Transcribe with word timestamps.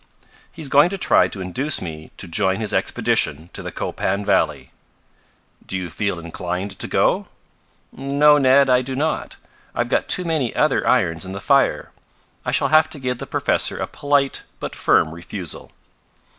"He's 0.51 0.67
going 0.67 0.89
to 0.89 0.97
try 0.97 1.27
to 1.27 1.41
induce 1.41 1.79
me 1.79 2.09
to 2.17 2.27
join 2.27 2.55
his 2.59 2.73
expedition 2.73 3.51
to 3.53 3.61
the 3.61 3.71
Copan 3.71 4.25
valley." 4.25 4.71
"Do 5.63 5.77
you 5.77 5.91
feel 5.91 6.17
inclined 6.17 6.79
to 6.79 6.87
go?" 6.87 7.27
"No, 7.91 8.39
Ned, 8.39 8.67
I 8.67 8.81
do 8.81 8.95
not. 8.95 9.35
I've 9.75 9.89
got 9.89 10.07
too 10.07 10.25
many 10.25 10.55
other 10.55 10.87
irons 10.87 11.23
in 11.23 11.33
the 11.33 11.39
fire. 11.39 11.91
I 12.43 12.49
shall 12.49 12.69
have 12.69 12.89
to 12.89 12.99
give 12.99 13.19
the 13.19 13.27
professor 13.27 13.77
a 13.77 13.85
polite 13.85 14.41
but 14.59 14.75
firm 14.75 15.11
refusal." 15.13 15.71